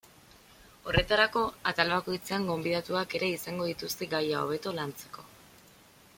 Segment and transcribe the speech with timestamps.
[0.91, 5.29] Horretarako, atal bakoitzean gonbidatuak ere izango dituzte gaia hobeto lantzeko.